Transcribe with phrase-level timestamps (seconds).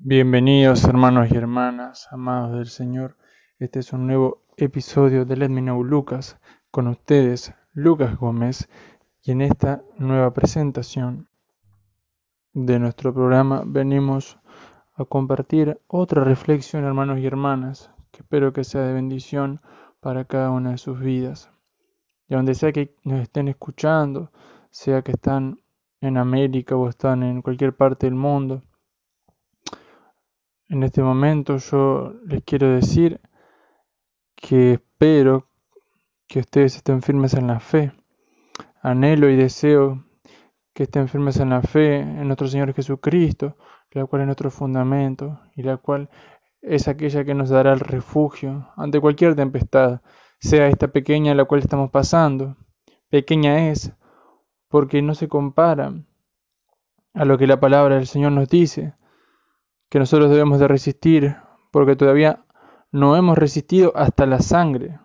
[0.00, 3.16] Bienvenidos hermanos y hermanas, amados del Señor.
[3.58, 6.38] Este es un nuevo episodio de Let Me Know Lucas.
[6.70, 8.68] Con ustedes, Lucas Gómez.
[9.24, 11.28] Y en esta nueva presentación
[12.52, 14.38] de nuestro programa venimos
[14.94, 19.60] a compartir otra reflexión, hermanos y hermanas, que espero que sea de bendición
[19.98, 21.50] para cada una de sus vidas.
[22.28, 24.30] Y donde sea que nos estén escuchando,
[24.70, 25.60] sea que están
[26.00, 28.62] en América o están en cualquier parte del mundo,
[30.68, 33.20] en este momento yo les quiero decir
[34.36, 35.48] que espero
[36.26, 37.92] que ustedes estén firmes en la fe.
[38.82, 40.04] Anhelo y deseo
[40.74, 43.56] que estén firmes en la fe en nuestro Señor Jesucristo,
[43.92, 46.10] la cual es nuestro fundamento y la cual
[46.60, 50.02] es aquella que nos dará el refugio ante cualquier tempestad,
[50.38, 52.56] sea esta pequeña la cual estamos pasando.
[53.08, 53.92] Pequeña es
[54.68, 55.94] porque no se compara
[57.14, 58.97] a lo que la palabra del Señor nos dice
[59.88, 61.36] que nosotros debemos de resistir,
[61.70, 62.44] porque todavía
[62.92, 64.98] no hemos resistido hasta la sangre.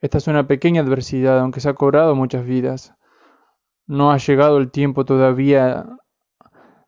[0.00, 2.94] Esta es una pequeña adversidad, aunque se ha cobrado muchas vidas.
[3.86, 5.86] No ha llegado el tiempo todavía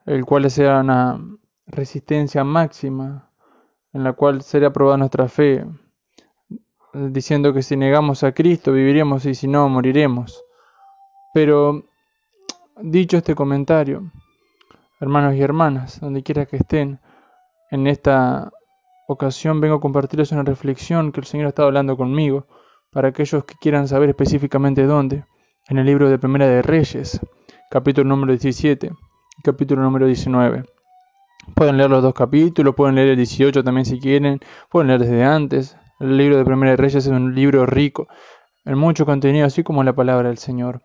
[0.09, 1.21] el cual sea una
[1.67, 3.31] resistencia máxima,
[3.93, 5.67] en la cual sería probada nuestra fe,
[6.95, 10.43] diciendo que si negamos a Cristo viviremos y si no moriremos.
[11.35, 11.85] Pero,
[12.81, 14.11] dicho este comentario,
[15.01, 17.01] hermanos y hermanas, donde quiera que estén,
[17.71, 18.51] en esta
[19.07, 22.47] ocasión vengo a compartirles una reflexión que el Señor ha estado hablando conmigo,
[22.91, 25.25] para aquellos que quieran saber específicamente dónde,
[25.69, 27.21] en el libro de Primera de Reyes,
[27.71, 28.91] capítulo número 17
[29.39, 30.65] y capítulo número 19.
[31.55, 34.41] Pueden leer los dos capítulos, pueden leer el 18 también si quieren,
[34.71, 35.77] pueden leer desde antes.
[36.01, 38.09] El libro de Primera de Reyes es un libro rico
[38.65, 40.83] en mucho contenido, así como la palabra del Señor.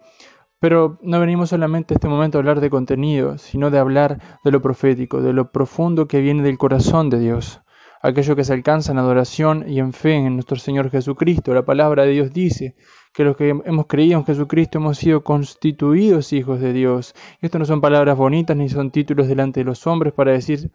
[0.63, 4.51] Pero no venimos solamente a este momento a hablar de contenido, sino de hablar de
[4.51, 7.59] lo profético, de lo profundo que viene del corazón de Dios,
[8.01, 11.53] aquello que se alcanza en adoración y en fe en nuestro Señor Jesucristo.
[11.53, 12.77] La palabra de Dios dice
[13.13, 17.13] que los que hemos creído en Jesucristo hemos sido constituidos hijos de Dios.
[17.41, 20.71] Y esto no son palabras bonitas ni son títulos delante de los hombres para decir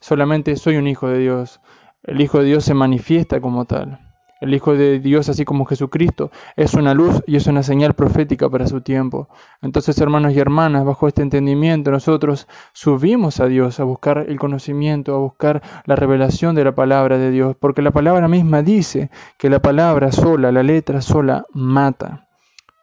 [0.00, 1.60] solamente soy un hijo de Dios.
[2.02, 4.09] El Hijo de Dios se manifiesta como tal.
[4.40, 8.48] El Hijo de Dios, así como Jesucristo, es una luz y es una señal profética
[8.48, 9.28] para su tiempo.
[9.60, 15.14] Entonces, hermanos y hermanas, bajo este entendimiento, nosotros subimos a Dios a buscar el conocimiento,
[15.14, 19.50] a buscar la revelación de la palabra de Dios, porque la palabra misma dice que
[19.50, 22.29] la palabra sola, la letra sola, mata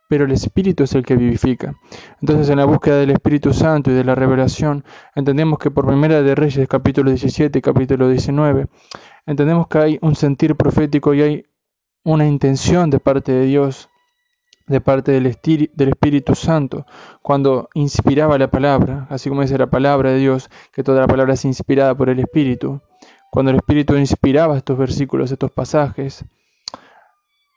[0.07, 1.75] pero el Espíritu es el que vivifica.
[2.21, 4.83] Entonces, en la búsqueda del Espíritu Santo y de la revelación,
[5.15, 8.67] entendemos que por Primera de Reyes, capítulo 17 y capítulo 19,
[9.25, 11.45] entendemos que hay un sentir profético y hay
[12.03, 13.89] una intención de parte de Dios,
[14.65, 15.37] de parte del,
[15.73, 16.85] del Espíritu Santo,
[17.21, 21.33] cuando inspiraba la palabra, así como dice la palabra de Dios, que toda la palabra
[21.33, 22.81] es inspirada por el Espíritu.
[23.29, 26.23] Cuando el Espíritu inspiraba estos versículos, estos pasajes,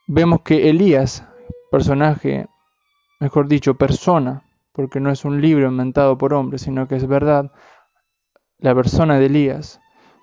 [0.08, 1.24] vemos que Elías,
[1.70, 2.46] personaje,
[3.20, 4.42] mejor dicho, persona,
[4.72, 7.52] porque no es un libro inventado por hombres, sino que es verdad,
[8.58, 9.80] la persona de Elías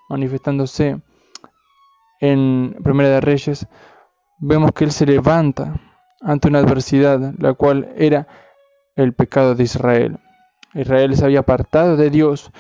[0.10, 1.02] manifestándose
[2.20, 3.68] en Primera de Reyes,
[4.40, 5.80] vemos que él se levanta
[6.22, 8.28] ante una adversidad, la cual era
[8.96, 10.20] el pecado de Israel.
[10.74, 12.52] Israel se había apartado de Dios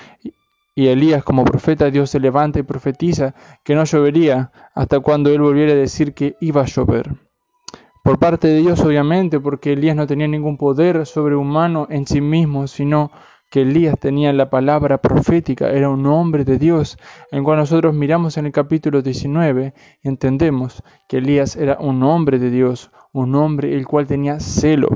[0.75, 3.33] y Elías como profeta Dios se levanta y profetiza
[3.63, 7.26] que no llovería hasta cuando él volviera a decir que iba a llover.
[8.07, 12.65] Por parte de Dios obviamente, porque Elías no tenía ningún poder sobrehumano en sí mismo,
[12.67, 13.11] sino
[13.51, 16.97] que Elías tenía la palabra profética, era un hombre de Dios,
[17.31, 22.39] en cual nosotros miramos en el capítulo 19 y entendemos que Elías era un hombre
[22.39, 24.87] de Dios, un hombre el cual tenía celo,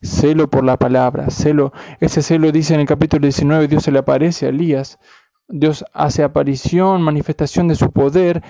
[0.00, 3.98] celo por la palabra, celo, ese celo dice en el capítulo 19, Dios se le
[3.98, 5.00] aparece a Elías,
[5.48, 8.40] Dios hace aparición, manifestación de su poder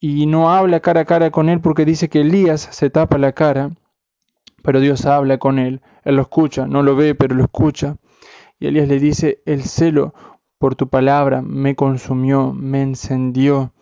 [0.00, 3.32] y no habla cara a cara con él porque dice que Elías se tapa la
[3.32, 3.70] cara,
[4.62, 7.96] pero Dios habla con él, él lo escucha, no lo ve, pero lo escucha.
[8.58, 10.14] Y Elías le dice, el celo
[10.58, 13.72] por tu palabra me consumió, me encendió.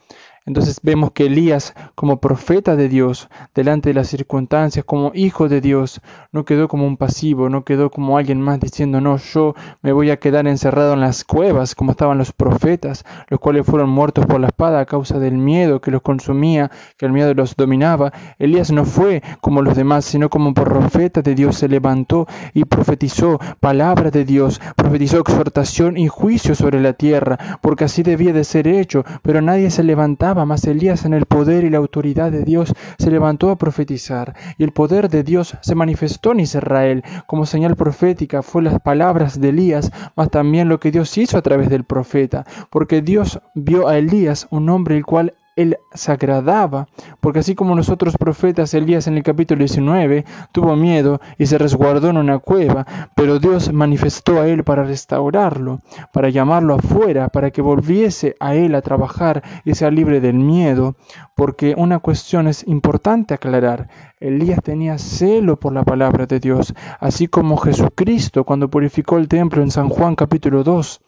[0.47, 5.63] Entonces vemos que Elías, como profeta de Dios, delante de las circunstancias, como hijo de
[5.63, 6.03] Dios,
[6.33, 10.11] no quedó como un pasivo, no quedó como alguien más diciendo, no, yo me voy
[10.11, 14.39] a quedar encerrado en las cuevas, como estaban los profetas, los cuales fueron muertos por
[14.39, 18.13] la espada a causa del miedo que los consumía, que el miedo los dominaba.
[18.39, 23.41] Elías no fue como los demás, sino como profeta de Dios se levantó y profetizó
[23.61, 28.69] palabra de Dios, profetizó exhortación y juicio sobre la tierra, porque así debía de ser
[28.69, 30.34] hecho, pero nadie se levantaba
[30.67, 34.73] Elías en el poder y la autoridad de Dios se levantó a profetizar, y el
[34.73, 37.03] poder de Dios se manifestó en Israel.
[37.27, 41.43] Como señal profética fue las palabras de Elías, mas también lo que Dios hizo a
[41.43, 46.89] través del profeta, porque Dios vio a Elías, un hombre el cual él se agradaba,
[47.21, 52.11] porque así como nosotros profetas, Elías en el capítulo 19 tuvo miedo y se resguardó
[52.11, 55.81] en una cueva, pero Dios manifestó a él para restaurarlo,
[56.13, 60.97] para llamarlo afuera, para que volviese a él a trabajar y sea libre del miedo,
[61.37, 63.89] porque una cuestión es importante aclarar.
[64.19, 69.63] Elías tenía celo por la palabra de Dios, así como Jesucristo cuando purificó el templo
[69.63, 71.01] en San Juan capítulo 2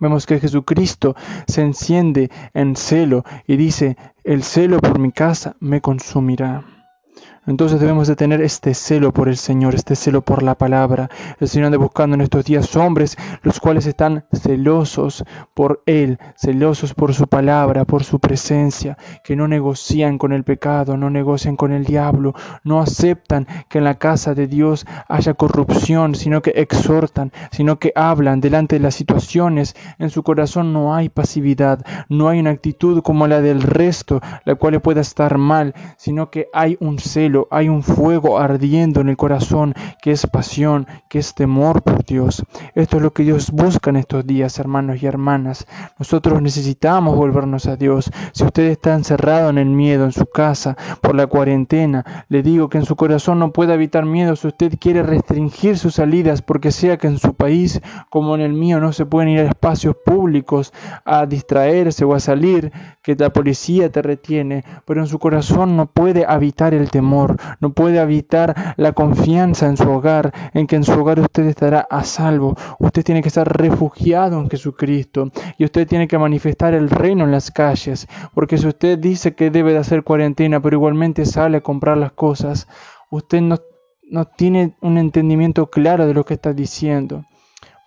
[0.00, 1.14] Vemos que Jesucristo
[1.46, 6.64] se enciende en celo y dice, el celo por mi casa me consumirá.
[7.46, 11.08] Entonces debemos de tener este celo por el Señor, este celo por la palabra.
[11.38, 16.94] El Señor anda buscando en estos días hombres los cuales están celosos por Él, celosos
[16.94, 21.72] por su palabra, por su presencia, que no negocian con el pecado, no negocian con
[21.72, 22.34] el diablo,
[22.64, 27.92] no aceptan que en la casa de Dios haya corrupción, sino que exhortan, sino que
[27.94, 29.76] hablan delante de las situaciones.
[29.98, 34.56] En su corazón no hay pasividad, no hay una actitud como la del resto, la
[34.56, 39.16] cual pueda estar mal, sino que hay un celo hay un fuego ardiendo en el
[39.16, 42.44] corazón que es pasión, que es temor por Dios.
[42.74, 45.66] Esto es lo que Dios busca en estos días, hermanos y hermanas.
[45.98, 48.10] Nosotros necesitamos volvernos a Dios.
[48.32, 52.68] Si usted está encerrado en el miedo en su casa por la cuarentena, le digo
[52.68, 56.72] que en su corazón no puede habitar miedo si usted quiere restringir sus salidas, porque
[56.72, 59.96] sea que en su país como en el mío no se pueden ir a espacios
[60.04, 60.72] públicos
[61.04, 65.86] a distraerse o a salir, que la policía te retiene, pero en su corazón no
[65.86, 67.20] puede habitar el temor
[67.60, 71.80] no puede habitar la confianza en su hogar, en que en su hogar usted estará
[71.90, 72.56] a salvo.
[72.78, 77.32] Usted tiene que estar refugiado en Jesucristo y usted tiene que manifestar el reino en
[77.32, 81.62] las calles, porque si usted dice que debe de hacer cuarentena, pero igualmente sale a
[81.62, 82.68] comprar las cosas,
[83.10, 83.56] usted no,
[84.10, 87.24] no tiene un entendimiento claro de lo que está diciendo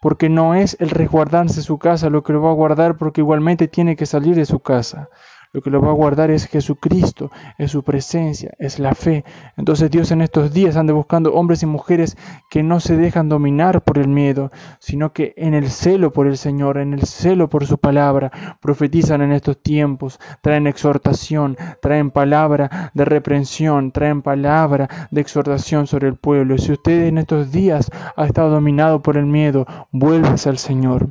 [0.03, 3.69] porque no es el resguardarse su casa lo que lo va a guardar, porque igualmente
[3.69, 5.07] tiene que salir de su casa.
[5.53, 7.29] Lo que lo va a guardar es Jesucristo,
[7.59, 9.23] es su presencia, es la fe.
[9.55, 12.17] Entonces Dios en estos días anda buscando hombres y mujeres
[12.49, 16.37] que no se dejan dominar por el miedo, sino que en el celo por el
[16.37, 22.91] Señor, en el celo por su palabra, profetizan en estos tiempos, traen exhortación, traen palabra
[22.95, 26.57] de reprensión, traen palabra de exhortación sobre el pueblo.
[26.57, 31.09] Si usted en estos días ha estado dominado por el miedo, vuélvase al Señor.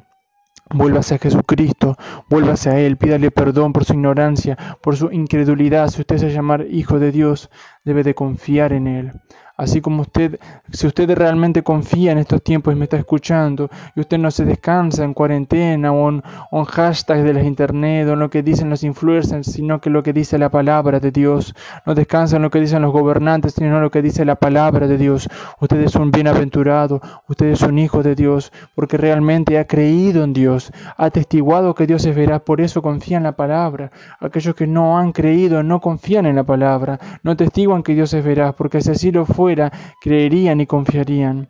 [0.75, 1.97] Vuélvase a Jesucristo,
[2.31, 5.89] vuélvase a Él, pídale perdón por su ignorancia, por su incredulidad.
[5.89, 7.51] Si usted se llamar hijo de Dios,
[7.85, 9.13] debe de confiar en Él.
[9.63, 10.41] Así como usted,
[10.73, 14.45] si usted realmente confía en estos tiempos y me está escuchando, y usted no se
[14.45, 18.71] descansa en cuarentena o en, o hashtags de las internet o en lo que dicen
[18.71, 21.55] los influencers, sino que lo que dice la palabra de Dios.
[21.87, 24.89] No descansa en lo que dicen los gobernantes, sino en lo que dice la palabra
[24.89, 25.29] de Dios.
[25.61, 30.33] Usted es un bienaventurado, usted es un hijo de Dios, porque realmente ha creído en
[30.33, 33.93] Dios, ha testiguado que Dios es veraz, por eso confía en la palabra.
[34.19, 38.25] Aquellos que no han creído no confían en la palabra, no testiguan que Dios es
[38.25, 39.52] veraz, porque si así lo fue,
[40.01, 41.49] creerían y confiarían.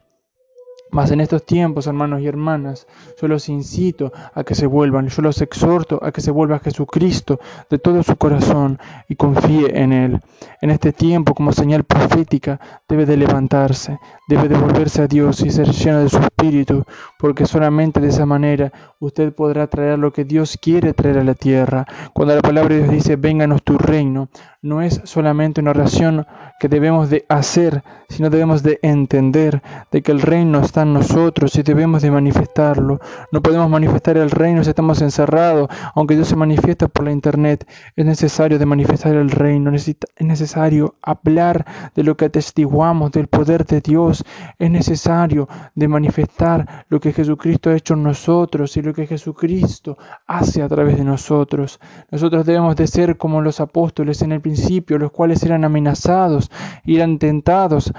[0.92, 2.86] Mas en estos tiempos, hermanos y hermanas,
[3.18, 6.58] yo los incito a que se vuelvan, yo los exhorto a que se vuelva a
[6.58, 7.40] Jesucristo
[7.70, 8.78] de todo su corazón
[9.08, 10.20] y confíe en Él.
[10.60, 15.50] En este tiempo, como señal profética, debe de levantarse, debe de volverse a Dios y
[15.50, 16.84] ser lleno de su Espíritu,
[17.18, 18.70] porque solamente de esa manera
[19.00, 21.86] usted podrá traer lo que Dios quiere traer a la tierra.
[22.12, 24.28] Cuando la palabra de Dios dice, vénganos tu reino,
[24.62, 26.24] no es solamente una oración
[26.60, 31.64] que debemos de hacer, sino debemos de entender de que el reino está nosotros y
[31.64, 33.00] debemos de manifestarlo.
[33.32, 37.68] No podemos manifestar el reino si estamos encerrados, aunque Dios se manifiesta por la internet.
[37.96, 41.66] Es necesario de manifestar el reino, es necesario hablar
[41.96, 44.24] de lo que atestiguamos, del poder de Dios.
[44.60, 49.98] Es necesario de manifestar lo que Jesucristo ha hecho en nosotros y lo que Jesucristo
[50.28, 51.80] hace a través de nosotros.
[52.12, 54.51] Nosotros debemos de ser como los apóstoles en el principio,
[54.98, 56.50] los cuales eran amenazados
[56.96, 57.92] eran tentados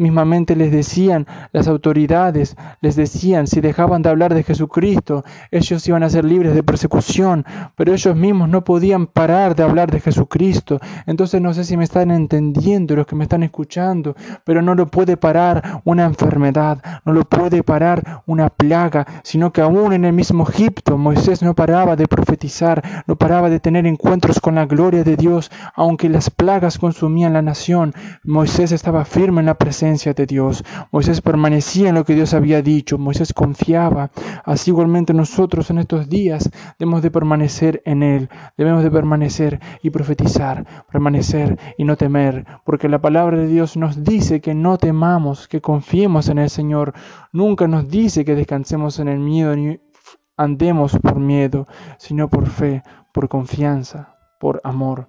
[0.00, 6.02] Mismamente les decían las autoridades, les decían si dejaban de hablar de Jesucristo, ellos iban
[6.02, 7.44] a ser libres de persecución,
[7.76, 10.80] pero ellos mismos no podían parar de hablar de Jesucristo.
[11.04, 14.86] Entonces no sé si me están entendiendo los que me están escuchando, pero no lo
[14.86, 20.14] puede parar una enfermedad, no lo puede parar una plaga, sino que aún en el
[20.14, 25.04] mismo Egipto Moisés no paraba de profetizar, no paraba de tener encuentros con la gloria
[25.04, 27.92] de Dios, aunque las plagas consumían la nación.
[28.24, 30.64] Moisés estaba firme en la presencia de Dios.
[30.92, 32.96] Moisés permanecía en lo que Dios había dicho.
[32.96, 34.10] Moisés confiaba.
[34.44, 38.28] Así igualmente nosotros en estos días debemos de permanecer en Él.
[38.56, 40.64] Debemos de permanecer y profetizar.
[40.92, 42.46] Permanecer y no temer.
[42.64, 46.94] Porque la palabra de Dios nos dice que no temamos, que confiemos en el Señor.
[47.32, 49.80] Nunca nos dice que descansemos en el miedo ni
[50.36, 51.66] andemos por miedo,
[51.98, 52.82] sino por fe,
[53.12, 55.08] por confianza, por amor.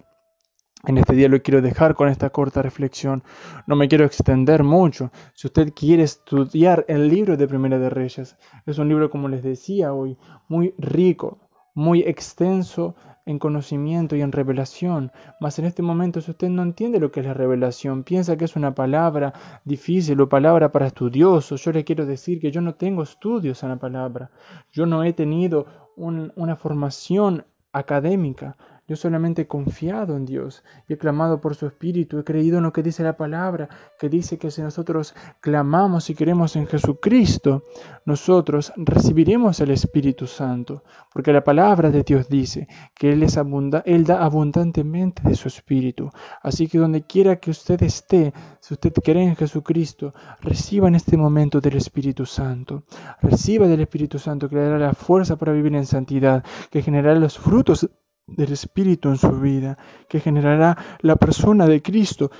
[0.87, 3.23] En este día lo quiero dejar con esta corta reflexión.
[3.67, 5.11] No me quiero extender mucho.
[5.33, 8.35] Si usted quiere estudiar el libro de Primera de Reyes,
[8.65, 11.37] es un libro, como les decía hoy, muy rico,
[11.75, 12.95] muy extenso
[13.27, 15.11] en conocimiento y en revelación.
[15.39, 18.45] Mas en este momento, si usted no entiende lo que es la revelación, piensa que
[18.45, 19.33] es una palabra
[19.63, 23.69] difícil o palabra para estudiosos, yo le quiero decir que yo no tengo estudios en
[23.69, 24.31] la palabra.
[24.71, 28.57] Yo no he tenido una formación académica.
[28.91, 32.63] Yo solamente he confiado en Dios y he clamado por su Espíritu, he creído en
[32.63, 37.63] lo que dice la palabra, que dice que si nosotros clamamos y queremos en Jesucristo,
[38.03, 40.83] nosotros recibiremos el Espíritu Santo,
[41.13, 43.39] porque la palabra de Dios dice que Él, es
[43.85, 46.09] Él da abundantemente de su Espíritu.
[46.43, 51.15] Así que donde quiera que usted esté, si usted cree en Jesucristo, reciba en este
[51.15, 52.83] momento del Espíritu Santo.
[53.21, 57.17] Reciba del Espíritu Santo que le dará la fuerza para vivir en santidad, que generará
[57.17, 57.89] los frutos
[58.35, 62.31] del Espíritu en su vida, que generará la persona de Cristo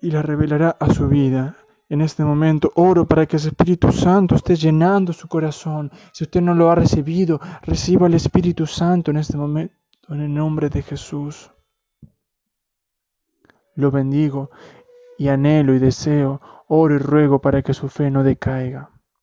[0.00, 1.56] y la revelará a su vida.
[1.88, 5.90] En este momento oro para que ese Espíritu Santo esté llenando su corazón.
[6.12, 9.74] Si usted no lo ha recibido, reciba el Espíritu Santo en este momento,
[10.08, 11.50] en el nombre de Jesús.
[13.74, 14.50] Lo bendigo
[15.18, 18.91] y anhelo y deseo, oro y ruego para que su fe no decaiga.